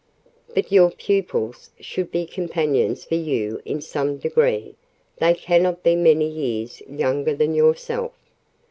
But 0.55 0.71
your 0.71 0.89
pupils 0.89 1.69
should 1.79 2.09
be 2.09 2.25
companions 2.25 3.05
for 3.05 3.13
you 3.13 3.61
in 3.65 3.81
some 3.81 4.17
degree; 4.17 4.73
they 5.17 5.35
cannot 5.35 5.83
be 5.83 5.95
many 5.95 6.27
years 6.27 6.81
younger 6.89 7.35
than 7.35 7.53
yourself." 7.53 8.15